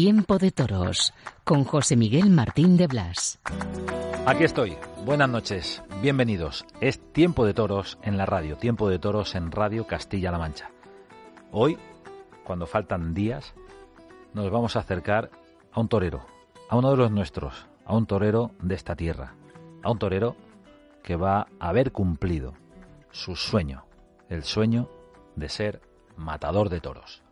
[0.00, 1.12] Tiempo de Toros
[1.42, 3.40] con José Miguel Martín de Blas.
[4.26, 4.76] Aquí estoy.
[5.04, 5.82] Buenas noches.
[6.00, 6.64] Bienvenidos.
[6.80, 8.56] Es Tiempo de Toros en la radio.
[8.56, 10.70] Tiempo de Toros en Radio Castilla-La Mancha.
[11.50, 11.76] Hoy,
[12.44, 13.54] cuando faltan días,
[14.34, 15.32] nos vamos a acercar
[15.72, 16.24] a un torero,
[16.68, 19.34] a uno de los nuestros, a un torero de esta tierra,
[19.82, 20.36] a un torero
[21.02, 22.54] que va a haber cumplido
[23.10, 23.84] su sueño,
[24.28, 24.88] el sueño
[25.34, 25.82] de ser
[26.16, 27.24] matador de toros.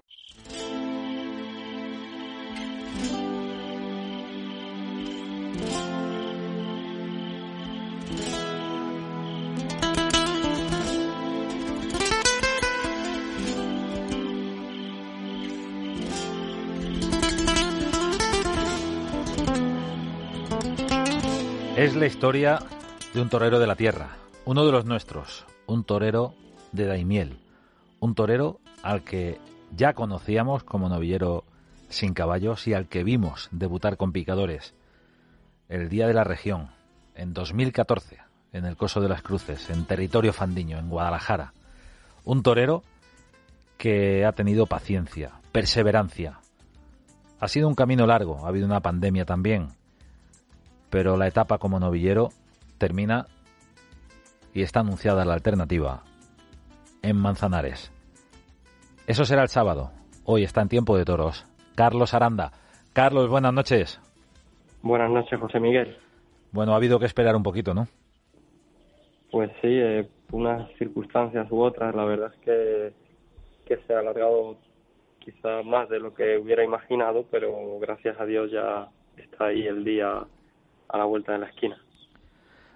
[21.86, 22.58] Es la historia
[23.14, 26.34] de un torero de la tierra, uno de los nuestros, un torero
[26.72, 27.38] de Daimiel,
[28.00, 29.38] un torero al que
[29.70, 31.44] ya conocíamos como novillero
[31.88, 34.74] sin caballos y al que vimos debutar con picadores
[35.68, 36.70] el día de la región,
[37.14, 38.18] en 2014,
[38.52, 41.52] en el Coso de las Cruces, en territorio fandiño, en Guadalajara.
[42.24, 42.82] Un torero
[43.78, 46.40] que ha tenido paciencia, perseverancia.
[47.38, 49.68] Ha sido un camino largo, ha habido una pandemia también,
[50.96, 52.30] pero la etapa como novillero
[52.78, 53.26] termina
[54.54, 56.04] y está anunciada la alternativa
[57.02, 57.92] en Manzanares.
[59.06, 59.90] Eso será el sábado.
[60.24, 61.44] Hoy está en tiempo de toros.
[61.74, 62.52] Carlos Aranda.
[62.94, 64.00] Carlos, buenas noches.
[64.80, 65.98] Buenas noches, José Miguel.
[66.50, 67.88] Bueno, ha habido que esperar un poquito, ¿no?
[69.30, 72.92] Pues sí, eh, unas circunstancias u otras, la verdad es que,
[73.66, 74.56] que se ha alargado
[75.18, 78.88] quizá más de lo que hubiera imaginado, pero gracias a Dios ya
[79.18, 80.26] está ahí el día
[80.88, 81.78] a la vuelta de la esquina.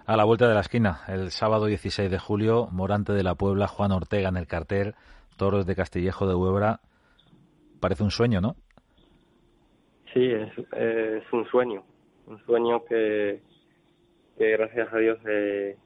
[0.05, 3.67] A la vuelta de la esquina, el sábado 16 de julio, Morante de la Puebla,
[3.67, 4.95] Juan Ortega en el cartel,
[5.37, 6.79] Toros de Castillejo de Huebra.
[7.79, 8.55] Parece un sueño, ¿no?
[10.13, 11.83] Sí, es, es un sueño,
[12.27, 13.41] un sueño que,
[14.37, 15.77] que gracias a Dios eh,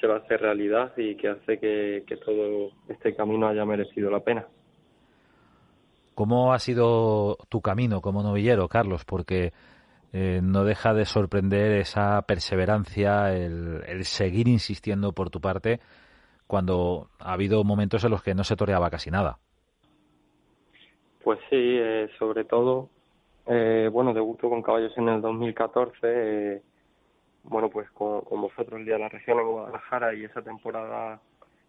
[0.00, 4.10] se va a hacer realidad y que hace que, que todo este camino haya merecido
[4.10, 4.46] la pena.
[6.14, 9.04] ¿Cómo ha sido tu camino como novillero, Carlos?
[9.06, 9.52] Porque
[10.12, 15.80] eh, no deja de sorprender esa perseverancia, el, seguir insistiendo por tu parte
[16.46, 19.38] cuando ha habido momentos en los que no se toreaba casi nada.
[21.22, 22.88] Pues sí, eh, sobre todo,
[23.46, 26.62] eh, bueno, debuto con caballos en el 2014, eh,
[27.44, 31.20] bueno, pues con, con, vosotros el día de la región en Guadalajara y esa temporada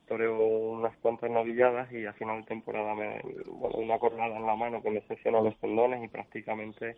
[0.07, 4.55] toreo unas cuantas novilladas y a final de temporada me, bueno, una cornada en la
[4.55, 6.97] mano que me seccionó los tendones y prácticamente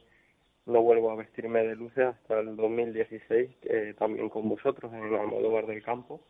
[0.66, 5.68] no vuelvo a vestirme de luces hasta el 2016, eh, también con vosotros en Almodóvar
[5.68, 6.22] del Campo.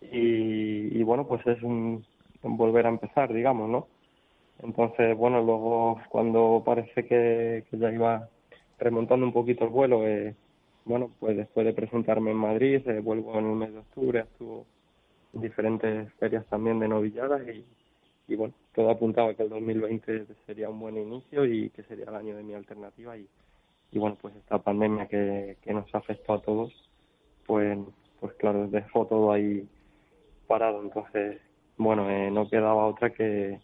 [0.00, 2.04] Y, y bueno, pues es un,
[2.42, 3.88] un, volver a empezar, digamos, ¿no?
[4.62, 8.28] Entonces, bueno, luego cuando parece que, que ya iba
[8.78, 10.34] remontando un poquito el vuelo, eh,
[10.84, 14.66] bueno, pues después de presentarme en Madrid, eh, vuelvo en el mes de octubre, estuvo
[15.34, 17.64] en diferentes ferias también de novilladas y,
[18.26, 22.14] y bueno, todo apuntaba que el 2020 sería un buen inicio y que sería el
[22.14, 23.28] año de mi alternativa y,
[23.92, 26.72] y bueno pues esta pandemia que, que nos afectó a todos
[27.46, 27.78] pues
[28.20, 29.66] pues claro dejó todo ahí
[30.46, 30.82] parado.
[30.82, 31.40] Entonces
[31.76, 33.58] bueno eh, no quedaba otra que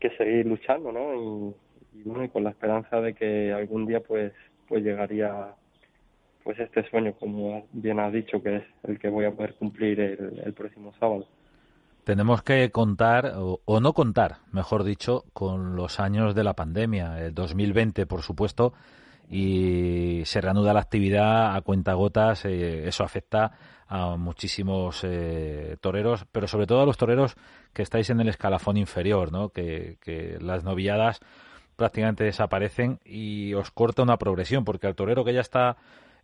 [0.00, 4.00] que seguir luchando no y, y, bueno y con la esperanza de que algún día
[4.00, 4.32] pues
[4.68, 5.54] pues llegaría
[6.44, 10.00] pues este sueño como bien has dicho que es el que voy a poder cumplir
[10.00, 11.26] el, el próximo sábado
[12.06, 17.20] tenemos que contar, o, no contar, mejor dicho, con los años de la pandemia.
[17.20, 18.74] El 2020, por supuesto,
[19.28, 22.44] y se reanuda la actividad a cuentagotas.
[22.44, 23.50] Eh, eso afecta
[23.88, 27.34] a muchísimos eh, toreros, pero sobre todo a los toreros
[27.72, 29.48] que estáis en el escalafón inferior, ¿no?
[29.48, 31.18] que, que las novilladas
[31.74, 35.76] prácticamente desaparecen y os corta una progresión, porque al torero que ya está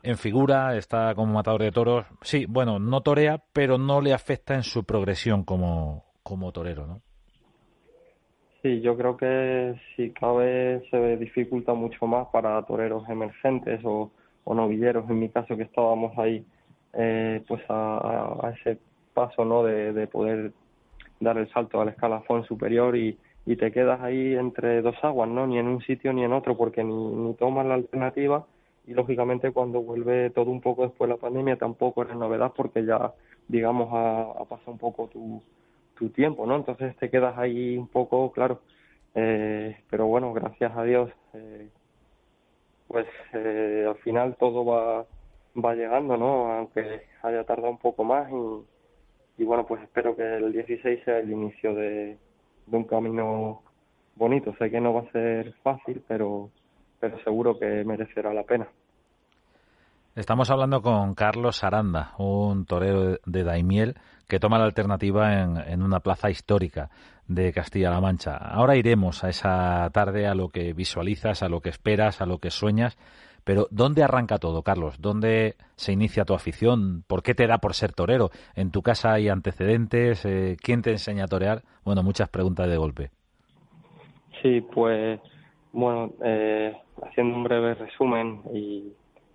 [0.02, 2.06] en figura, está como matador de toros.
[2.22, 7.00] Sí, bueno, no torea, pero no le afecta en su progresión como, como torero, ¿no?
[8.62, 14.10] Sí, yo creo que si cabe se dificulta mucho más para toreros emergentes o,
[14.46, 16.44] novilleros, en mi caso que estábamos ahí,
[16.92, 18.78] eh, pues a, a, ese
[19.14, 19.64] paso, ¿no?
[19.64, 20.52] De, de poder
[21.18, 25.46] dar el salto al escalafón superior y, y te quedas ahí entre dos aguas, ¿no?
[25.46, 28.46] Ni en un sitio ni en otro, porque ni, ni tomas la alternativa
[28.92, 32.84] y lógicamente cuando vuelve todo un poco después de la pandemia tampoco es novedad porque
[32.84, 33.14] ya,
[33.48, 35.42] digamos, ha, ha pasado un poco tu,
[35.94, 36.56] tu tiempo, ¿no?
[36.56, 38.60] Entonces te quedas ahí un poco, claro,
[39.14, 41.70] eh, pero bueno, gracias a Dios, eh,
[42.86, 45.06] pues eh, al final todo va,
[45.56, 46.52] va llegando, ¿no?
[46.52, 48.30] Aunque haya tardado un poco más
[49.38, 52.18] y, bueno, pues espero que el 16 sea el inicio de
[52.70, 53.62] un camino
[54.16, 54.54] bonito.
[54.58, 56.50] Sé que no va a ser fácil, pero,
[57.00, 58.68] pero seguro que merecerá la pena.
[60.14, 63.94] Estamos hablando con Carlos Aranda, un torero de Daimiel
[64.28, 66.90] que toma la alternativa en, una plaza histórica
[67.28, 68.36] de Castilla-La Mancha.
[68.36, 72.36] Ahora iremos a esa tarde, a lo que visualizas, a lo que esperas, a lo
[72.36, 72.98] que sueñas.
[73.42, 75.00] Pero ¿dónde arranca todo, Carlos?
[75.00, 77.04] ¿Dónde se inicia tu afición?
[77.06, 78.28] ¿Por qué te da por ser torero?
[78.54, 80.26] ¿En tu casa hay antecedentes?
[80.26, 81.62] Eh, ¿Quién te enseña a torear?
[81.86, 83.10] Bueno, muchas preguntas de golpe.
[84.42, 85.18] Sí, pues,
[85.72, 88.92] bueno, eh, haciendo un breve resumen y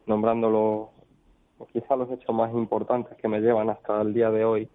[0.08, 0.90] nombrándolo,
[1.72, 4.70] quizá los hechos más importantes que me llevan hasta el día de hoy.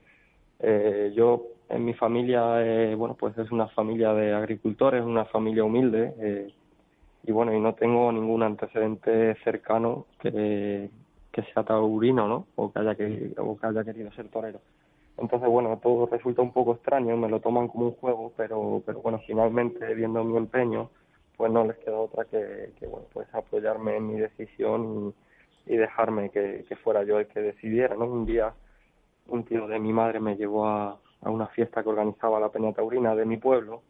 [0.61, 5.65] Eh, yo, en mi familia, eh, bueno, pues es una familia de agricultores, una familia
[5.65, 6.55] humilde, eh,
[7.25, 10.91] y bueno, y no tengo ningún antecedente cercano que,
[11.31, 12.47] que sea taurino, ¿no?
[12.57, 14.61] O que haya querido, o que haya querido ser torero.
[15.19, 19.01] Entonces, bueno, todo resulta un poco extraño, me lo toman como un juego, pero, pero
[19.03, 20.91] bueno, finalmente, viendo mi empeño,
[21.37, 25.15] pues no les queda otra que, que pues apoyarme en mi decisión
[25.67, 28.07] y, dejarme que, fuera yo el que decidiera, ¿no?
[28.07, 28.53] Un día
[29.29, 33.15] un tío de mi madre me llevó a, una fiesta que organizaba la Peña Taurina
[33.15, 33.83] de mi pueblo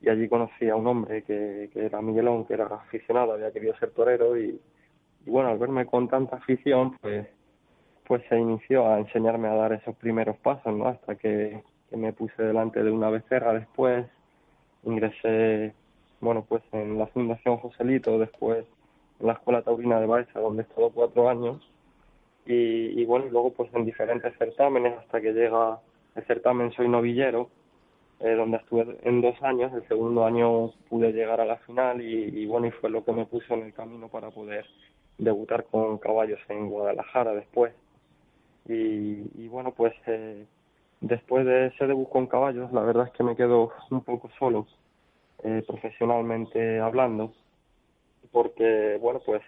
[0.00, 3.90] y allí conocí a un hombre que, era Miguelón, que era aficionado, había querido ser
[3.90, 4.60] torero y,
[5.24, 7.26] y bueno, al verme con tanta afición, pues
[8.06, 10.88] pues se inició a enseñarme a dar esos primeros pasos, ¿no?
[10.88, 14.06] Hasta que, que me puse delante de una becerra después,
[14.84, 15.74] ingresé
[16.20, 18.64] bueno, pues en la Fundación Joselito, después
[19.20, 21.58] en la Escuela Taurina de Baeza, donde he estado cuatro años,
[22.46, 25.78] y, y bueno, luego pues en diferentes certámenes hasta que llega
[26.14, 27.50] el certamen Soy Novillero,
[28.20, 32.42] eh, donde estuve en dos años, el segundo año pude llegar a la final y,
[32.42, 34.64] y bueno, y fue lo que me puso en el camino para poder
[35.18, 37.74] debutar con caballos en Guadalajara después.
[38.68, 40.46] Y, y bueno, pues eh,
[41.00, 44.66] después de ese debut con caballos, la verdad es que me quedo un poco solo
[45.44, 47.32] eh, profesionalmente hablando,
[48.32, 49.42] porque, bueno, pues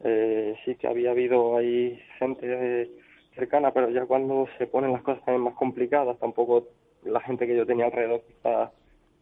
[0.00, 2.90] eh, sí que había habido ahí gente eh,
[3.34, 6.66] cercana, pero ya cuando se ponen las cosas también más complicadas, tampoco
[7.04, 8.70] la gente que yo tenía alrededor quizás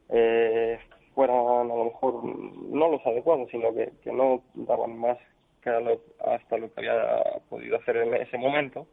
[0.08, 0.78] eh,
[1.14, 5.18] fueran a lo mejor no los adecuados, sino que, que no daban más
[5.62, 8.86] que hasta lo que había podido hacer en ese momento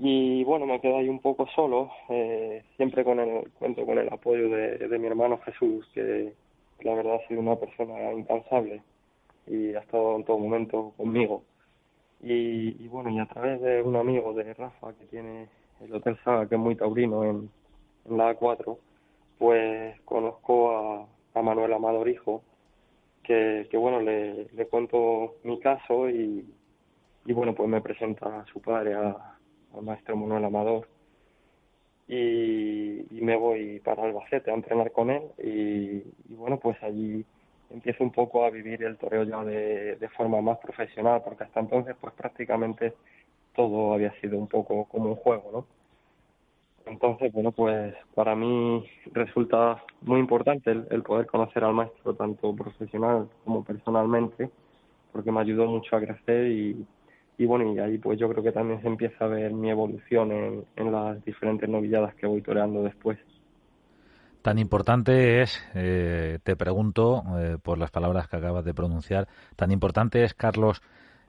[0.00, 4.08] y bueno me quedo ahí un poco solo eh, siempre con el cuento con el
[4.12, 6.32] apoyo de, de mi hermano Jesús que
[6.82, 8.82] la verdad ha sido una persona incansable
[9.46, 11.42] y ha estado en todo momento conmigo.
[12.22, 15.48] Y, y bueno y a través de un amigo de Rafa que tiene
[15.80, 17.48] el Hotel Saga que es muy taurino en,
[18.08, 18.76] en la A4
[19.38, 22.42] pues conozco a, a Manuel Amador hijo
[23.22, 26.44] que, que bueno le, le cuento mi caso y,
[27.24, 29.37] y bueno pues me presenta a su padre a
[29.74, 30.88] al maestro Manuel Amador.
[32.06, 35.98] Y, me voy para Albacete a entrenar con él y,
[36.32, 37.22] y, bueno pues allí
[37.68, 41.60] empiezo un poco a vivir el toreo ya de, de, forma más profesional porque hasta
[41.60, 42.94] entonces pues prácticamente
[43.54, 45.66] todo había sido un poco como un juego no
[46.90, 52.56] entonces bueno pues para mí resulta muy importante el, el poder conocer al maestro tanto
[52.56, 54.48] profesional como personalmente
[55.12, 56.86] porque me ayudó mucho a crecer y,
[57.38, 60.32] y bueno, y ahí pues yo creo que también se empieza a ver mi evolución
[60.32, 63.18] en, en las diferentes novilladas que voy toreando después.
[64.42, 69.70] Tan importante es, eh, te pregunto, eh, por las palabras que acabas de pronunciar, tan
[69.70, 70.82] importante es, Carlos,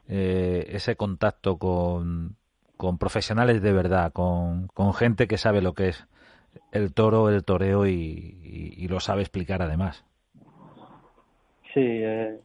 [0.07, 2.35] eh, ese contacto con,
[2.77, 6.07] con profesionales de verdad, con, con gente que sabe lo que es
[6.71, 10.05] el toro, el toreo y, y, y lo sabe explicar además.
[11.73, 12.39] Sí, eh,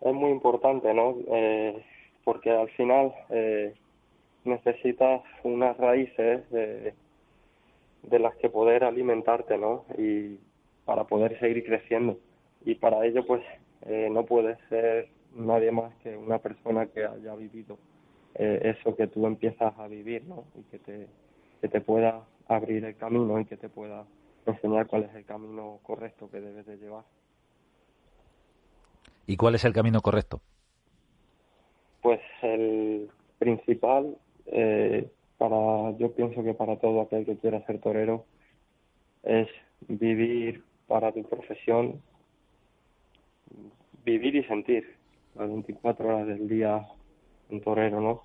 [0.00, 1.16] es muy importante, ¿no?
[1.28, 1.84] Eh,
[2.24, 3.74] porque al final eh,
[4.44, 6.94] necesitas unas raíces de,
[8.18, 9.84] las que poder alimentarte, ¿no?
[9.98, 10.38] Y
[10.84, 12.18] para poder seguir creciendo.
[12.64, 13.42] Y para ello, pues,
[13.86, 17.76] eh, no puedes ser nadie más que una persona que haya vivido
[18.36, 20.44] eh, eso que tú empiezas a vivir, ¿no?
[20.54, 21.06] Y que te,
[21.60, 24.04] que te pueda abrir el camino y que te pueda
[24.46, 27.04] enseñar cuál es el camino correcto que debes de llevar.
[29.26, 30.40] ¿Y cuál es el camino correcto?
[32.04, 33.08] Pues el
[33.38, 35.08] principal, eh,
[35.38, 38.26] para yo pienso que para todo aquel que quiera ser torero,
[39.22, 39.48] es
[39.88, 42.02] vivir para tu profesión
[44.04, 44.96] vivir y sentir
[45.34, 46.86] las 24 horas del día
[47.48, 48.24] un torero, ¿no?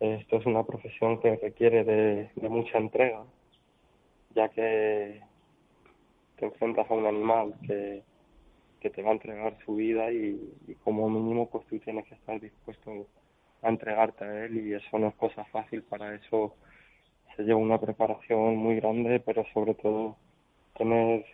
[0.00, 3.22] Esto es una profesión que requiere de, de mucha entrega,
[4.34, 5.20] ya que
[6.40, 8.02] te enfrentas a un animal que,
[8.90, 10.38] te va a entregar su vida y,
[10.84, 13.06] como mínimo pues tú tienes que estar dispuesto
[13.62, 16.54] a entregarte a él y eso no es cosa fácil, para eso
[17.36, 20.16] se lleva una preparación muy grande, pero sobre todo
[20.76, 21.24] tener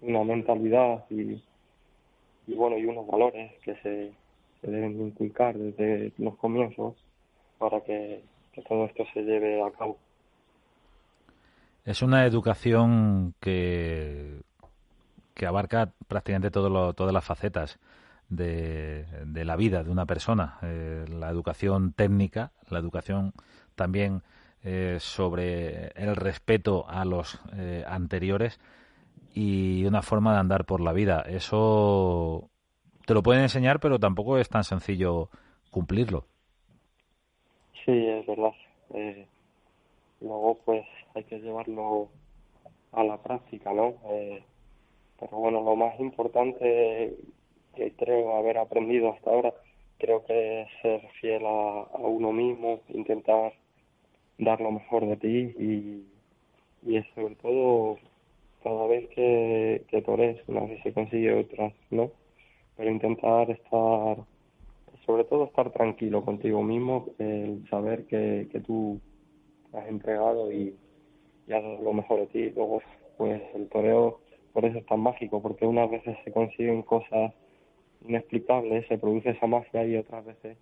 [0.00, 1.42] una mentalidad y,
[2.46, 4.12] y bueno y unos valores que se,
[4.62, 6.96] deben inculcar desde los comienzos
[7.58, 8.22] para que
[8.68, 9.96] todo esto se lleve a cabo.
[11.84, 14.42] Es una educación que,
[15.38, 17.78] que abarca prácticamente todo lo, todas las facetas
[18.28, 20.58] de, la vida de una persona.
[20.62, 23.32] Eh, la educación técnica, la educación
[23.76, 24.22] también
[24.64, 28.60] eh, sobre el respeto a los eh, anteriores
[29.32, 31.22] y una forma de andar por la vida.
[31.22, 32.50] Eso
[33.06, 35.30] te lo pueden enseñar, pero tampoco es tan sencillo
[35.70, 36.26] cumplirlo.
[37.84, 38.52] Sí, es verdad.
[38.94, 39.24] Eh,
[40.20, 42.08] luego, pues hay que llevarlo
[42.90, 43.94] a la práctica, ¿no?
[44.10, 44.42] Eh,
[45.18, 47.14] pero bueno, lo más importante
[47.74, 49.54] que creo haber aprendido hasta ahora,
[49.98, 53.52] creo que es ser fiel a, uno mismo, intentar
[54.38, 56.06] dar lo mejor de ti y,
[56.82, 57.98] y sobre todo
[58.62, 62.10] cada vez que, que tores, una vez se consigue, otras no,
[62.76, 64.18] pero intentar estar,
[65.06, 69.00] sobre todo estar tranquilo contigo mismo, el saber que, que tú
[69.72, 70.76] has entregado y,
[71.46, 72.50] y dado lo mejor de ti.
[72.50, 72.82] Luego,
[73.16, 74.20] pues el toreo,
[74.58, 77.32] por eso es tan mágico, porque unas veces se consiguen cosas
[78.04, 80.58] inexplicables, se produce esa magia y otras veces,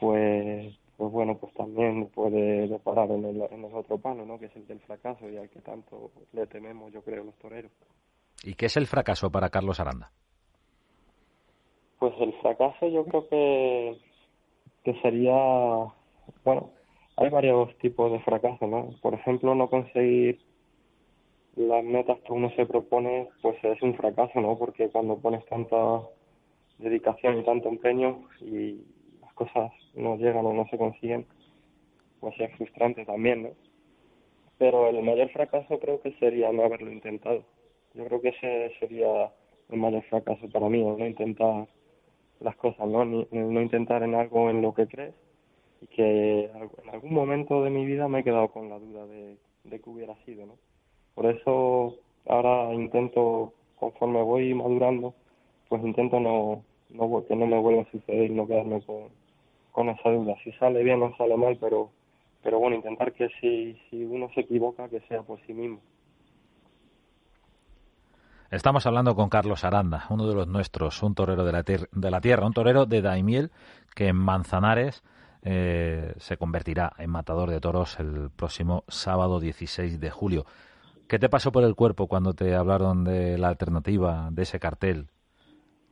[0.00, 4.38] pues pues bueno, pues también puede deparar en el, en el otro palo, ¿no?
[4.38, 7.70] Que es el del fracaso y al que tanto le tememos, yo creo, los toreros.
[8.42, 10.10] ¿Y qué es el fracaso para Carlos Aranda?
[11.98, 13.98] Pues el fracaso yo creo que,
[14.82, 15.36] que sería,
[16.42, 16.70] bueno,
[17.18, 18.94] hay varios tipos de fracaso, ¿no?
[19.02, 20.40] Por ejemplo, no conseguir
[21.56, 24.58] las metas que uno se propone, pues es un fracaso, ¿no?
[24.58, 26.02] Porque cuando pones tanta
[26.78, 28.82] dedicación y tanto empeño y
[29.36, 31.26] cosas no llegan o no se consiguen,
[32.20, 33.50] pues es frustrante también, ¿no?
[34.58, 37.44] Pero el mayor fracaso creo que sería no haberlo intentado.
[37.94, 39.30] Yo creo que ese sería
[39.68, 41.68] el mayor fracaso para mí, no intentar
[42.40, 43.04] las cosas, ¿no?
[43.04, 45.14] Ni, no intentar en algo en lo que crees
[45.82, 49.36] y que en algún momento de mi vida me he quedado con la duda de,
[49.64, 50.54] de que hubiera sido, ¿no?
[51.16, 51.94] Por eso
[52.28, 55.14] ahora intento, conforme voy madurando,
[55.68, 58.82] pues intento no, no que no me vuelva a suceder y no quedarme
[59.72, 60.36] con, esa duda.
[60.44, 61.90] Si sale bien o sale mal, pero,
[62.42, 65.80] pero bueno, intentar que si, si uno se equivoca, que sea por sí mismo.
[68.50, 72.20] Estamos hablando con Carlos Aranda, uno de los nuestros, un torero de la, de la
[72.20, 73.50] tierra, un torero de Daimiel
[73.94, 75.02] que en Manzanares
[75.42, 80.44] eh, se convertirá en matador de toros el próximo sábado 16 de julio.
[81.08, 85.06] ¿Qué te pasó por el cuerpo cuando te hablaron de la alternativa de ese cartel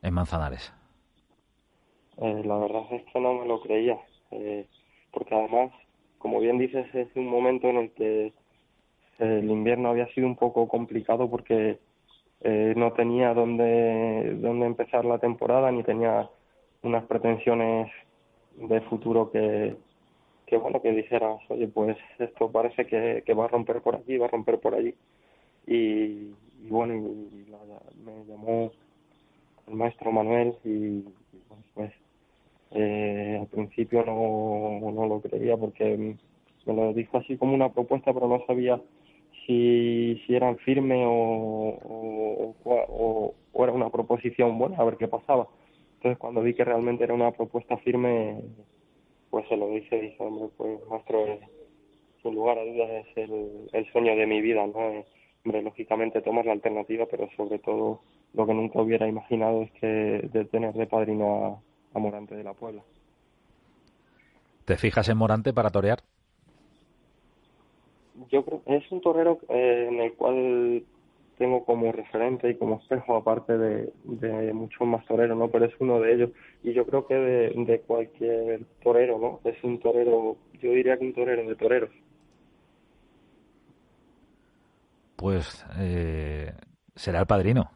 [0.03, 0.75] en Manzanares?
[2.17, 3.97] Eh, la verdad es que no me lo creía,
[4.33, 4.67] eh,
[5.13, 5.71] porque además,
[6.19, 8.33] como bien dices, es un momento en el que
[9.21, 11.79] el invierno había sido un poco complicado porque
[12.41, 16.29] eh, no tenía dónde, dónde empezar la temporada ni tenía
[16.83, 17.89] unas pretensiones
[18.57, 19.77] de futuro que,
[20.47, 24.19] que bueno, que dijeras, oye, pues esto parece que, que va a romper por aquí,
[24.19, 24.95] va a romper por allí.
[25.67, 26.33] Y,
[26.69, 27.59] bueno, y, la,
[28.05, 28.73] me llamó
[29.67, 31.05] el maestro Manuel y,
[31.75, 31.93] pues
[32.73, 36.17] eh, al principio no, no lo creía porque
[36.67, 38.81] me lo dijo así como una propuesta, pero no sabía
[39.47, 45.49] si, si eran firme o, o, o, era una proposición buena, a ver qué pasaba.
[45.97, 48.41] Entonces, cuando vi que realmente era una propuesta firme,
[49.35, 51.39] pues se lo dije, dije, hombre, pues nuestro,
[52.23, 54.81] sin lugar a dudas, es el, el sueño de mi vida, ¿no?
[54.91, 55.05] Eh,
[55.45, 58.01] hombre, lógicamente tomar la alternativa, pero sobre todo
[58.33, 61.59] lo que nunca hubiera imaginado es que de tener de padrino a
[61.95, 62.83] a Morante de la Puebla.
[64.65, 66.01] ¿Te fijas en Morante para torear?
[68.31, 70.85] Yo creo es un torero eh, en el cual
[71.39, 75.49] tengo como referente y como espejo, aparte de, de muchos más toreros, ¿no?
[75.49, 76.31] Pero es uno de ellos.
[76.63, 79.41] Y yo creo que de, de cualquier torero, ¿no?
[79.49, 81.91] Es un torero, yo diría que un torero de toreros.
[85.17, 86.53] Pues eh,
[86.95, 87.71] será el padrino.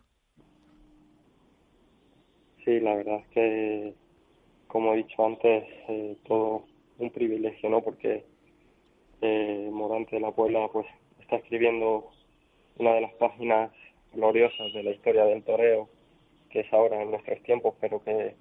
[2.65, 3.95] Sí, la verdad es que
[4.69, 6.65] como he dicho antes, eh, todo
[6.99, 7.81] un privilegio, ¿no?
[7.81, 8.25] Porque
[9.23, 10.87] eh, Morante de la Puebla, pues,
[11.21, 12.11] está escribiendo
[12.79, 13.71] una de las páginas
[14.13, 15.89] gloriosas de la historia del toreo,
[16.51, 18.35] que es ahora en nuestros tiempos, pero que,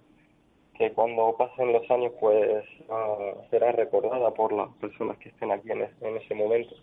[0.77, 2.63] que cuando pasen los años pues
[3.49, 6.75] será recordada por las personas que estén aquí en, en ese momento.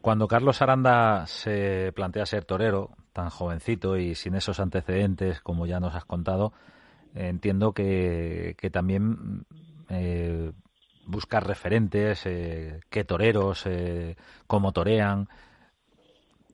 [0.00, 5.80] Cuando Carlos Aranda se plantea ser torero, tan jovencito y sin esos antecedentes como ya
[5.80, 6.52] nos has contado,
[7.14, 9.46] entiendo que, que también
[9.88, 10.52] eh,
[11.06, 14.16] buscar referentes, eh, qué toreros, eh,
[14.46, 15.28] cómo torean.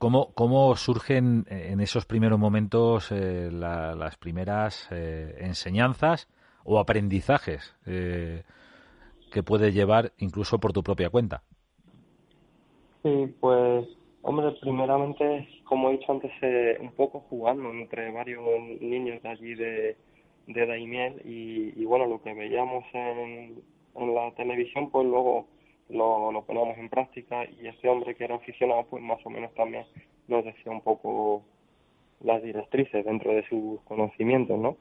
[0.02, 6.28] ¿Cómo, ¿Cómo surgen en esos primeros momentos eh, las primeras eh, enseñanzas
[6.64, 11.44] o aprendizajes que puedes llevar incluso por tu propia cuenta?
[13.04, 13.86] Sí, pues,
[14.22, 16.32] hombre, primeramente, como he dicho antes,
[16.80, 18.42] un poco jugando entre varios
[18.80, 19.96] niños de allí de,
[20.48, 23.62] de Daimiel y, y bueno, lo que veíamos en,
[23.94, 25.46] en la televisión, pues luego
[25.92, 29.52] lo, lo poníamos en práctica y ese hombre que era aficionado, pues más o menos
[29.54, 29.84] también
[30.28, 31.42] nos decía un poco
[32.20, 34.76] las directrices dentro de sus conocimientos, ¿no?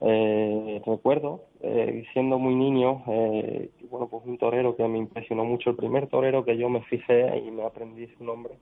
[0.00, 5.70] Eh, recuerdo, eh, siendo muy niño, eh, bueno, pues un torero que me impresionó mucho,
[5.70, 8.54] el primer torero que yo me fijé y me aprendí su nombre,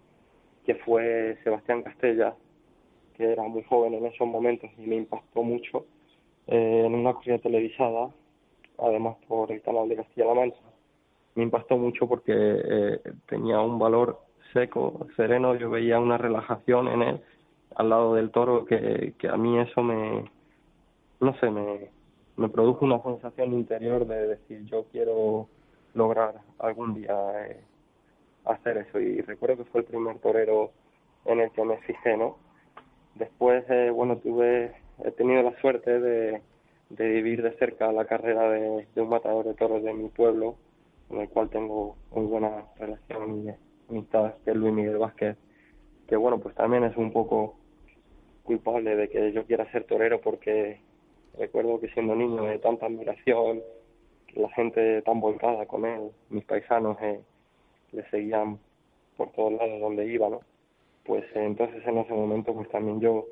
[0.64, 2.36] que fue Sebastián Castella,
[3.16, 5.86] que era muy joven en esos momentos y me impactó mucho
[6.46, 8.10] eh, en una corrida televisada,
[8.78, 10.71] además por el canal de Castilla-La Mancha.
[11.34, 14.20] Me impactó mucho porque eh, tenía un valor
[14.52, 17.20] seco, sereno, yo veía una relajación en él
[17.76, 20.30] al lado del toro que, que a mí eso me,
[21.20, 21.88] no sé, me,
[22.36, 25.48] me produjo una sensación interior de decir yo quiero
[25.94, 27.14] lograr algún día
[27.46, 27.60] eh,
[28.44, 30.72] hacer eso y recuerdo que fue el primer torero
[31.24, 32.36] en el que me fijé, ¿no?
[33.14, 34.74] Después, eh, bueno, tuve,
[35.04, 36.42] he tenido la suerte de,
[36.88, 40.56] de vivir de cerca la carrera de, de un matador de toros de mi pueblo,
[41.12, 43.50] con el cual tengo muy buena relación y
[43.90, 45.36] amistad, que es Luis Miguel Vázquez,
[46.08, 47.56] que bueno, pues también es un poco
[48.44, 50.80] culpable de que yo quiera ser torero porque
[51.36, 53.60] recuerdo que siendo niño de tanta admiración,
[54.32, 57.20] la gente tan volcada con él, mis paisanos eh,
[57.92, 58.58] le seguían
[59.18, 60.40] por todos lados donde iba, ¿no?
[61.04, 63.26] Pues eh, entonces en ese momento pues también yo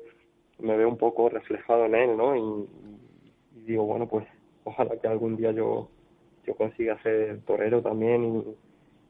[0.59, 2.35] me veo un poco reflejado en él, ¿no?
[2.35, 2.69] Y,
[3.55, 4.27] y digo, bueno, pues
[4.65, 5.89] ojalá que algún día yo,
[6.45, 8.23] yo consiga ser torero también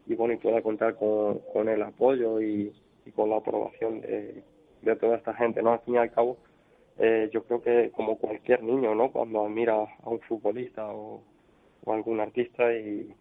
[0.07, 2.73] y, y bueno, y pueda contar con, con el apoyo y,
[3.05, 4.43] y con la aprobación de,
[4.81, 5.73] de toda esta gente, ¿no?
[5.73, 6.37] Al fin y al cabo,
[6.97, 9.11] eh, yo creo que como cualquier niño, ¿no?
[9.11, 11.21] Cuando admira a un futbolista o,
[11.83, 13.13] o algún artista y,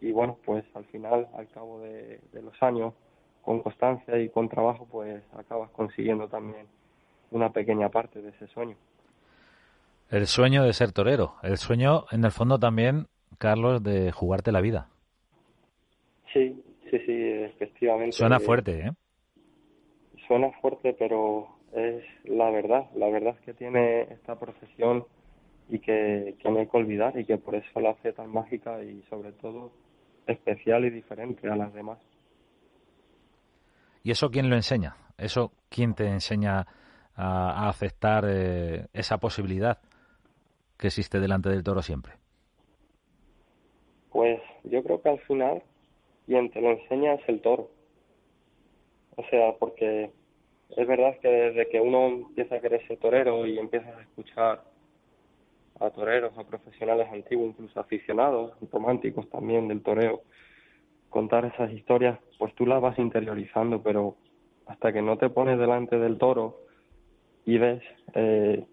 [0.00, 2.94] y bueno, pues al final, al cabo de, de los años,
[3.42, 6.66] con constancia y con trabajo, pues acabas consiguiendo también
[7.30, 8.76] una pequeña parte de ese sueño.
[10.10, 13.06] El sueño de ser torero, el sueño en el fondo también,
[13.38, 14.88] Carlos, de jugarte la vida.
[16.32, 17.12] Sí, sí, sí,
[17.44, 18.12] efectivamente.
[18.12, 18.92] Suena fuerte, ¿eh?
[20.26, 22.90] Suena fuerte, pero es la verdad.
[22.94, 25.04] La verdad que tiene esta profesión
[25.68, 28.82] y que, que no hay que olvidar y que por eso la hace tan mágica
[28.82, 29.72] y sobre todo
[30.26, 31.98] especial y diferente a las demás.
[34.02, 34.96] ¿Y eso quién lo enseña?
[35.16, 36.66] ¿Eso quién te enseña
[37.14, 39.78] a, a aceptar eh, esa posibilidad
[40.76, 42.23] que existe delante del toro siempre?
[44.14, 45.60] Pues yo creo que al final
[46.24, 47.68] quien te lo enseña es el toro.
[49.16, 50.12] O sea, porque
[50.68, 54.62] es verdad que desde que uno empieza a querer ser torero y empiezas a escuchar
[55.80, 60.22] a toreros, a profesionales antiguos, incluso aficionados, románticos también del toreo,
[61.10, 64.14] contar esas historias, pues tú las vas interiorizando, pero
[64.66, 66.60] hasta que no te pones delante del toro
[67.44, 67.82] y ves
[68.14, 68.64] eh,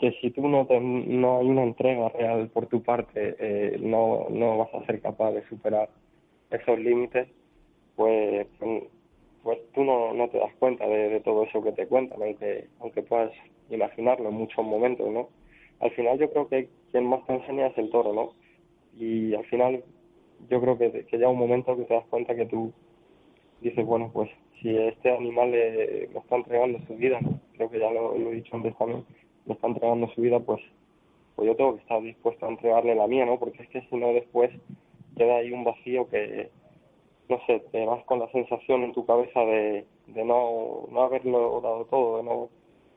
[0.00, 4.26] que si tú no, te, no hay una entrega real por tu parte, eh, no,
[4.30, 5.90] no vas a ser capaz de superar
[6.50, 7.28] esos límites,
[7.96, 8.46] pues,
[9.42, 13.02] pues tú no, no te das cuenta de, todo eso que te cuentan, aunque, aunque
[13.02, 13.30] puedas
[13.68, 15.28] imaginarlo en muchos momentos, ¿no?
[15.80, 18.32] Al final yo creo que quien más te enseña es el toro, ¿no?
[18.98, 19.84] Y al final
[20.48, 22.72] yo creo que, que ya un momento que te das cuenta que tú
[23.60, 24.30] dices, bueno, pues
[24.62, 27.20] si este animal le, está entregando su vida,
[27.52, 29.04] creo que ya lo he dicho antes también,
[29.46, 30.60] me está entregando su vida, pues,
[31.36, 33.38] pues yo tengo que estar dispuesto a entregarle la mía, ¿no?
[33.38, 34.50] Porque es que si no después
[35.16, 36.50] queda ahí un vacío que,
[37.28, 41.60] no sé, te vas con la sensación en tu cabeza de, de no, no haberlo
[41.60, 42.48] dado todo, de no,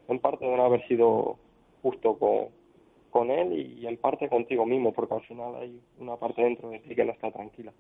[0.07, 1.37] en parte de no haber sido
[1.81, 2.47] justo con,
[3.09, 6.79] con él y en parte contigo mismo, porque al final hay una parte dentro de
[6.79, 7.71] ti que no está tranquila.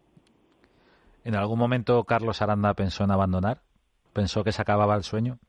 [1.25, 3.61] ¿En algún momento Carlos Aranda pensó en abandonar?
[4.11, 5.39] ¿Pensó que se acababa el sueño?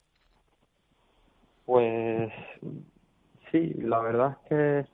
[1.66, 2.32] Pues
[3.54, 4.84] sí, la verdad es que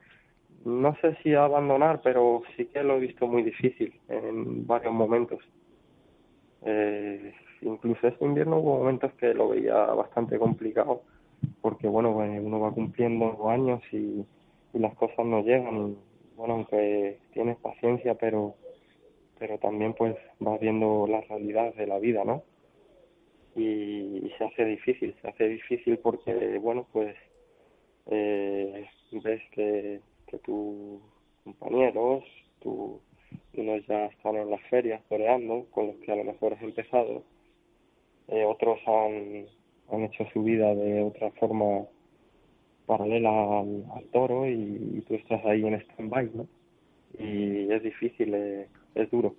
[0.66, 5.38] no sé si abandonar, pero sí que lo he visto muy difícil en varios momentos.
[6.62, 11.03] Eh, incluso este invierno hubo momentos que lo veía bastante complicado
[11.62, 14.27] porque bueno pues uno va cumpliendo años y,
[14.75, 15.96] y las cosas no llegan y
[16.37, 18.57] bueno aunque tienes paciencia pero
[19.38, 22.42] pero también pues vas viendo la realidad de la vida no
[23.57, 27.16] y, se hace difícil se hace difícil porque bueno pues
[28.07, 31.01] eh, ves que, que tus
[31.45, 32.25] compañeros
[32.61, 33.01] tu
[33.55, 37.23] unos ya están en las ferias toreando, con los que a lo mejor has empezado,
[38.29, 39.47] eh, otros han,
[39.91, 41.87] han hecho su vida de otra forma
[42.87, 46.47] paralela al, toro y, tú estás ahí en stand-by, ¿no?
[47.19, 49.35] Y es difícil, eh, es duro.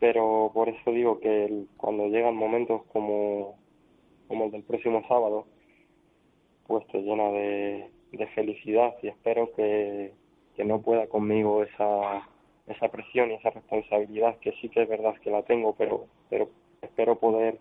[0.00, 3.56] Pero por eso digo que cuando llegan momentos como,
[4.26, 5.46] como el del próximo sábado,
[6.72, 10.12] pues te llena de, de felicidad y espero que,
[10.56, 12.26] que no pueda conmigo esa
[12.66, 16.48] esa presión y esa responsabilidad que sí que es verdad que la tengo, pero, pero
[16.80, 17.58] espero poder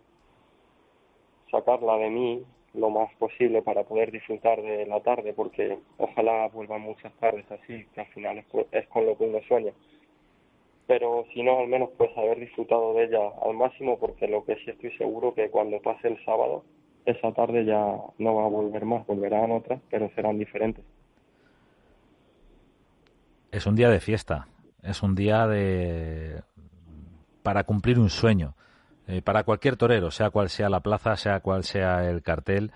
[1.49, 6.81] sacarla de mí lo más posible para poder disfrutar de la tarde, porque ojalá vuelvan
[6.81, 9.73] muchas tardes así, que al final es, es con lo que uno sueña.
[10.87, 14.55] Pero si no, al menos pues haber disfrutado de ella al máximo, porque lo que
[14.55, 16.63] sí estoy seguro que cuando pase el sábado,
[17.05, 17.83] esa tarde ya
[18.17, 20.83] no va a volver más, volverán otras, pero serán diferentes.
[23.51, 24.47] Es un día de fiesta,
[24.81, 26.41] es un día de
[27.43, 28.55] para cumplir un sueño.
[29.07, 32.71] Eh, para cualquier torero, sea cual sea la plaza, sea cual sea el cartel.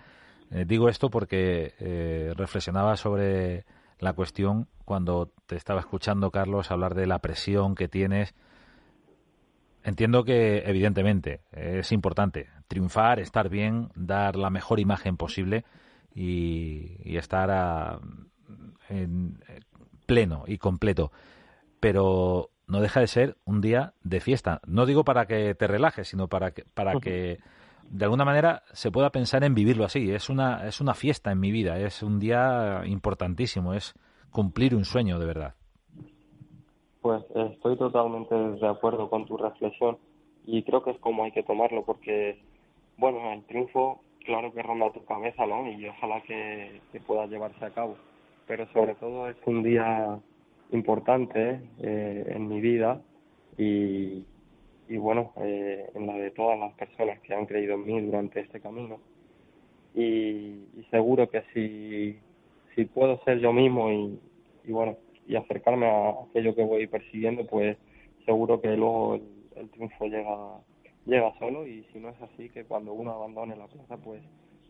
[0.51, 3.65] Eh, digo esto porque eh, reflexionaba sobre
[3.99, 8.35] la cuestión cuando te estaba escuchando, Carlos, hablar de la presión que tienes.
[9.85, 15.63] Entiendo que, evidentemente, es importante triunfar, estar bien, dar la mejor imagen posible
[16.13, 17.99] y, estar
[18.89, 19.39] en,
[20.07, 21.11] pleno y completo
[21.79, 24.59] pero no deja de ser un día de fiesta.
[24.65, 27.37] No digo para que te relajes, sino para que, para que
[27.87, 30.11] de alguna manera se pueda pensar en vivirlo así.
[30.11, 33.93] Es una, es una fiesta en mi vida, es un día importantísimo, es
[34.31, 35.53] cumplir un sueño de verdad.
[37.05, 39.99] Pues estoy totalmente de acuerdo con tu reflexión
[40.43, 42.39] y creo que es como hay que tomarlo porque,
[42.97, 45.71] bueno, el triunfo claro que ronda tu cabeza, ¿no?
[45.71, 47.95] Y ojalá que, que pueda llevarse a cabo.
[48.47, 50.19] Pero sobre todo es un día
[50.71, 52.99] importante eh, en mi vida
[53.55, 54.25] y,
[54.89, 58.39] y bueno, eh, en la de todas las personas que han creído en mí durante
[58.39, 58.97] este camino.
[59.93, 62.17] Y, seguro que si,
[62.73, 64.19] si puedo ser yo mismo y,
[64.63, 67.77] y, bueno, y acercarme a aquello que voy persiguiendo, pues
[68.25, 69.19] seguro que luego
[69.55, 70.59] el, triunfo llega,
[71.05, 74.21] llega solo y si no es así, que cuando uno abandone la plaza, pues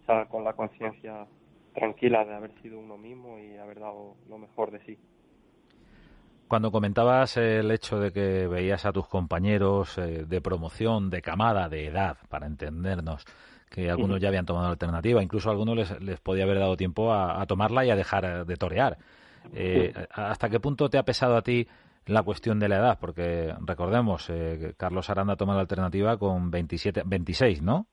[0.05, 1.25] salga con la conciencia
[1.73, 4.97] tranquila de haber sido uno mismo y haber dado lo mejor de sí.
[6.47, 11.69] Cuando comentabas el hecho de que veías a tus compañeros eh, de promoción, de camada,
[11.69, 13.25] de edad, para entendernos,
[13.69, 16.77] que algunos ya habían tomado la alternativa, incluso a algunos les, les podía haber dado
[16.77, 18.97] tiempo a, tomarla y a dejar de torear.
[19.53, 21.67] Eh, ¿Hasta qué punto te ha pesado a ti
[22.05, 22.97] la cuestión de la edad?
[22.99, 27.87] Porque recordemos, eh, Carlos Aranda ha tomado la alternativa con 27, 26, ¿no?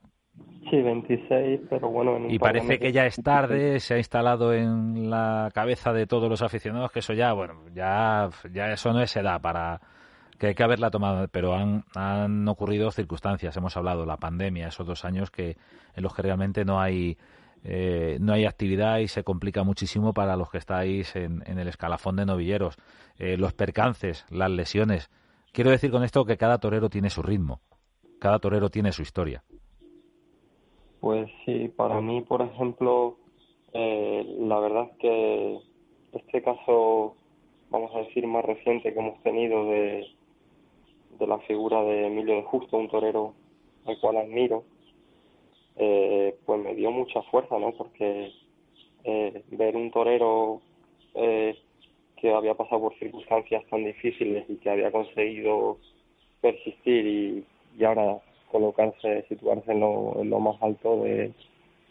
[0.70, 2.30] Sí, 26, pero bueno.
[2.30, 6.40] y parece que ya es tarde, se ha instalado en la cabeza de todos los
[6.40, 9.80] aficionados que eso ya, bueno, ya, ya eso no es edad para
[10.38, 14.86] que hay que haberla tomado, pero han, han ocurrido circunstancias, hemos hablado, la pandemia, esos
[14.86, 15.56] dos años que
[15.94, 17.18] en los que realmente no hay
[17.64, 21.68] eh, no hay actividad y se complica muchísimo para los que estáis en, en el
[21.68, 22.76] escalafón de novilleros.
[23.18, 25.10] Eh, los percances, las lesiones.
[25.52, 27.60] Quiero decir con esto que cada torero tiene su ritmo,
[28.18, 29.44] cada torero tiene su historia.
[31.00, 33.18] Pues sí, para mí, por ejemplo,
[33.72, 35.58] eh, la verdad es que
[36.12, 37.16] este caso,
[37.70, 40.06] vamos a decir, más reciente que hemos tenido de,
[41.18, 43.34] de la figura de Emilio de Justo, un torero
[43.84, 44.64] al cual admiro,
[45.76, 47.72] eh, pues me dio mucha fuerza, ¿no?
[47.72, 48.32] Porque
[49.04, 50.60] eh, ver un torero
[51.14, 51.56] eh,
[52.16, 55.78] que había pasado por circunstancias tan difíciles y que había conseguido
[56.40, 57.44] persistir y,
[57.78, 58.18] y ahora
[58.50, 61.32] colocarse, situarse en lo, en lo más alto de,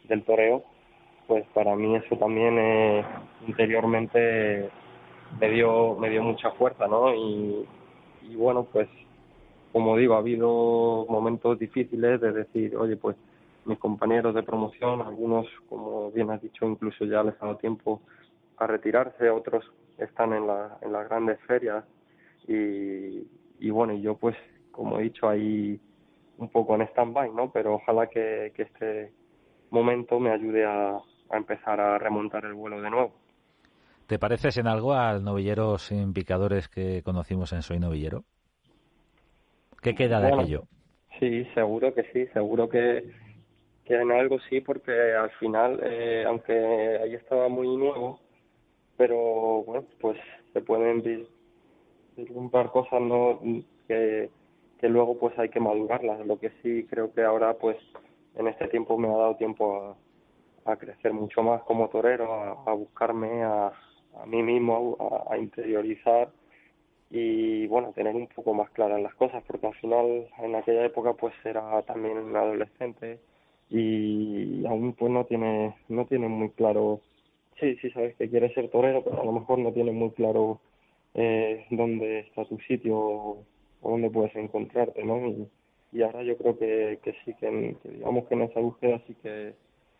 [0.08, 0.63] del toreo,
[1.28, 3.04] pues para mí eso también eh,
[3.48, 4.70] interiormente
[5.39, 7.13] me dio, me dio mucha fuerza, ¿no?
[7.13, 7.65] Y,
[8.30, 8.88] y bueno, pues
[9.72, 13.15] como digo, ha habido momentos difíciles de decir, oye, pues
[13.65, 18.02] mis compañeros de promoción, algunos, como bien has dicho, incluso ya les ha dado tiempo
[18.58, 19.65] a retirarse, otros
[19.97, 21.84] están en, la, en las grandes ferias
[22.47, 23.28] y,
[23.60, 24.36] y bueno, y yo pues,
[24.71, 25.80] como he dicho, ahí
[26.41, 27.52] un poco en stand-by, ¿no?
[27.52, 29.13] Pero ojalá que, este
[29.69, 31.00] momento me ayude a,
[31.32, 33.13] empezar a remontar el vuelo de nuevo.
[34.08, 38.26] ¿Te pareces en algo al novillero sin picadores que conocimos en Soy Novillero?
[39.82, 40.63] ¿Qué queda de aquello?
[41.19, 43.10] Sí, seguro que sí, seguro que
[43.93, 48.19] en algo sí, porque al final, eh, aunque ahí estaba muy nuevo,
[48.97, 50.17] pero bueno, pues
[50.54, 51.01] se pueden
[52.15, 53.39] vislumbrar cosas no
[53.88, 54.30] que,
[54.84, 56.25] luego pues hay que madurarlas.
[56.25, 57.77] Lo que sí creo que ahora pues
[58.36, 59.97] en este tiempo me ha dado tiempo
[60.65, 63.71] a, crecer mucho más como torero, a, a buscarme a,
[64.21, 66.30] a mí mismo, a, a interiorizar
[67.10, 71.13] y bueno, tener un poco más claras las cosas, porque al final en aquella época
[71.13, 73.19] pues era también un adolescente
[73.71, 76.99] y aún pues no tiene, no tiene muy claro,
[77.60, 80.60] sí, sí sabes que quieres ser torero, pero a lo mejor no tiene muy claro
[81.13, 83.45] eh, dónde está tu sitio o,
[83.81, 85.17] dónde puedes encontrarte, ¿no?
[85.93, 89.15] Y, ahora yo creo que, que sí, que, que digamos que en esa búsqueda sí
[89.21, 89.55] que,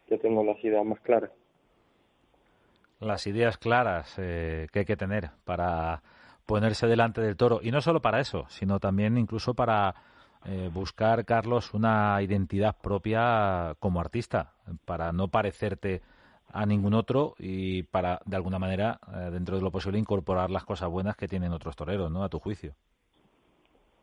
[0.08, 1.32] que tengo las ideas más claras.
[3.00, 6.02] Las ideas claras eh, que hay que tener para
[6.46, 7.60] ponerse delante del toro.
[7.64, 9.96] Y no solo para eso, sino también incluso para
[10.46, 14.54] eh, buscar, Carlos, una identidad propia como artista,
[14.86, 16.02] para no parecerte
[16.54, 20.66] a ningún otro y para, de alguna manera, eh, dentro de lo posible, incorporar las
[20.66, 22.24] cosas buenas que tienen otros toreros, ¿no?
[22.24, 22.74] A tu juicio.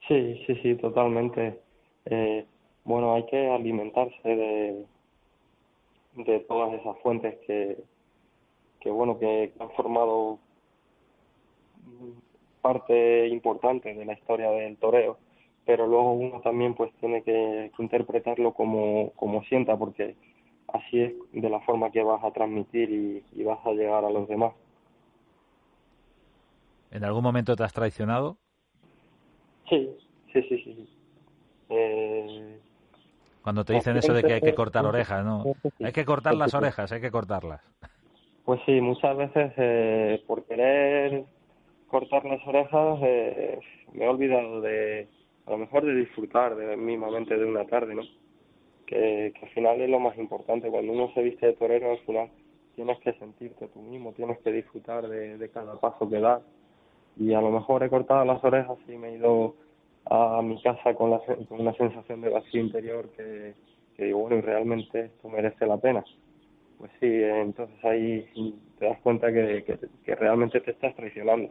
[0.06, 1.60] Sí, sí, sí, totalmente.
[2.06, 2.46] Eh,
[2.84, 4.86] bueno, hay que alimentarse de,
[6.14, 7.78] de todas esas fuentes que,
[8.80, 10.38] que bueno, que han formado
[12.62, 15.18] parte importante de la historia del toreo,
[15.68, 20.16] pero luego uno también pues tiene que, que interpretarlo como, como sienta, porque
[20.68, 24.08] así es de la forma que vas a transmitir y, y vas a llegar a
[24.08, 24.54] los demás.
[26.90, 28.38] ¿En algún momento te has traicionado?
[29.68, 29.90] Sí,
[30.32, 30.88] sí, sí, sí.
[31.68, 32.58] Eh,
[33.42, 35.44] Cuando te dicen eso de que hay que cortar orejas, ¿no?
[35.80, 37.60] Hay que cortar las orejas, hay que cortarlas.
[38.46, 41.26] Pues sí, muchas veces eh, por querer
[41.88, 43.60] cortar las orejas eh,
[43.92, 45.08] me he olvidado de,
[45.48, 48.02] a lo mejor de disfrutar de mismamente de una tarde, ¿no?
[48.84, 50.68] Que, que al final es lo más importante.
[50.68, 52.28] Cuando uno se viste de torero, al final
[52.74, 56.42] tienes que sentirte tú mismo, tienes que disfrutar de, cada paso que das.
[57.16, 59.54] Y a lo mejor he cortado las orejas y me he ido
[60.04, 63.54] a mi casa con, la, con una sensación de vacío interior que,
[63.96, 66.04] que digo, bueno, realmente esto merece la pena.
[66.76, 68.26] Pues sí, entonces ahí
[68.78, 69.64] te das cuenta que,
[70.04, 71.50] que realmente te estás traicionando.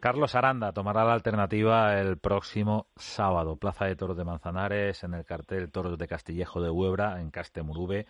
[0.00, 5.26] Carlos Aranda tomará la alternativa el próximo sábado, Plaza de Toros de Manzanares, en el
[5.26, 8.06] cartel Toros de Castillejo de Huebra, en Castemurube,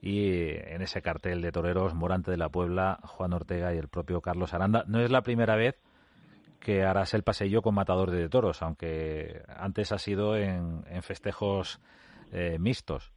[0.00, 4.22] y en ese cartel de toreros Morante de la Puebla, Juan Ortega y el propio
[4.22, 4.84] Carlos Aranda.
[4.86, 5.78] No es la primera vez
[6.58, 11.82] que harás el paseillo con matador de toros, aunque antes ha sido en, festejos
[12.32, 13.12] eh, mixtos.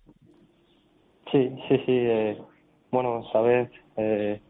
[1.31, 1.91] Sí, sí, sí.
[1.91, 2.37] Eh,
[2.91, 4.41] bueno, sabes, eh,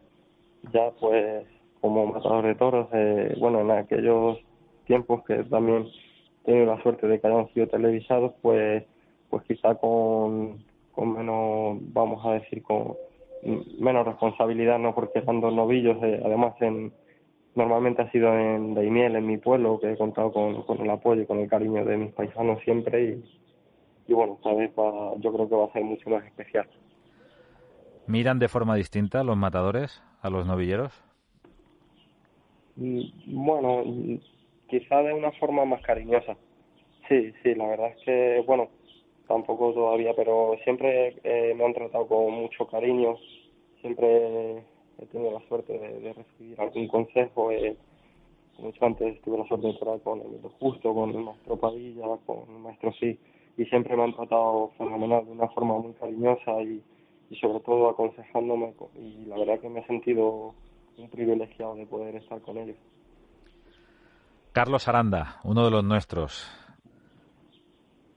[0.72, 1.46] ya pues
[1.80, 4.38] como matador de toros, eh, bueno, en aquellos
[4.86, 5.86] tiempos que también
[6.42, 8.84] he tenido la suerte de que hayan sido televisados, pues,
[9.28, 12.94] pues quizá con, con menos, vamos a decir, con
[13.78, 14.94] menos responsabilidad, ¿no?
[14.94, 16.92] Porque eran dos novillos, eh, además en,
[17.54, 21.22] normalmente ha sido en Daimiel, en mi pueblo, que he contado con, con el apoyo
[21.22, 23.24] y con el cariño de mis paisanos siempre y,
[24.08, 26.68] y bueno, esta vez va, yo creo que va a ser mucho más especial.
[28.06, 30.92] ¿Miran de forma distinta los matadores a los novilleros?
[33.26, 33.84] Bueno,
[34.68, 36.34] quizá de una forma más cariñosa.
[37.08, 38.68] Sí, sí, la verdad es que, bueno,
[39.28, 43.16] tampoco todavía, pero siempre eh, me han tratado con mucho cariño,
[43.82, 44.64] siempre
[44.98, 47.50] he tenido la suerte de, recibir algún consejo.
[47.50, 47.76] Eh,
[48.58, 52.48] dicho antes, tuve la suerte de tratar con el Justo, con el maestro Padilla, con
[52.48, 53.18] el maestro Sí,
[53.58, 56.82] y siempre me han tratado fenomenal, de una forma muy cariñosa y,
[57.28, 60.54] y sobre todo aconsejándome, y la verdad que me he sentido
[61.00, 62.76] un privilegiado de poder estar con ellos.
[64.52, 66.50] Carlos Aranda, uno de los nuestros.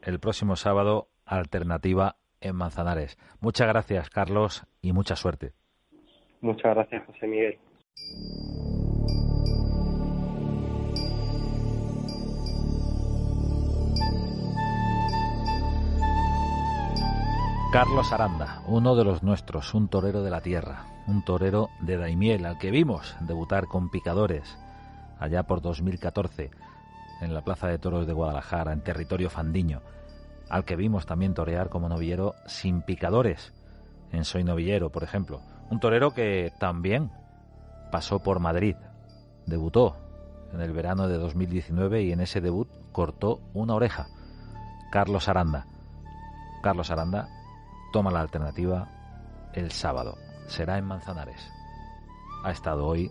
[0.02, 3.18] El próximo sábado, alternativa en Manzanares.
[3.40, 5.54] Muchas gracias, Carlos, y mucha suerte.
[6.42, 7.60] Muchas gracias, José Miguel.
[17.74, 22.46] Carlos Aranda, uno de los nuestros, un torero de la tierra, un torero de Daimiel,
[22.46, 24.60] al que vimos debutar con picadores
[25.18, 26.52] allá por 2014
[27.22, 29.82] en la Plaza de Toros de Guadalajara, en territorio fandiño,
[30.50, 33.54] al que vimos también torear como novillero sin picadores
[34.12, 35.42] en Soy Novillero, por ejemplo.
[35.72, 37.10] Un torero que también
[37.92, 38.76] pasó por Madrid,
[39.48, 39.98] debutó
[40.54, 44.10] en el verano de 2019 y en ese debut cortó una oreja.
[44.92, 45.66] Carlos Aranda.
[46.62, 47.30] Carlos Aranda
[47.94, 48.90] toma la alternativa
[49.54, 50.18] el sábado.
[50.48, 51.50] Será en Manzanares.
[52.44, 53.10] Ha estado hoy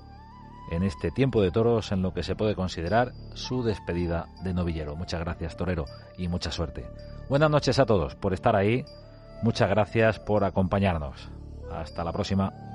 [0.70, 4.96] en este tiempo de toros en lo que se puede considerar su despedida de novillero.
[4.96, 5.86] Muchas gracias, torero,
[6.18, 6.84] y mucha suerte.
[7.30, 8.84] Buenas noches a todos por estar ahí.
[9.42, 11.30] Muchas gracias por acompañarnos.
[11.70, 12.71] Hasta la próxima.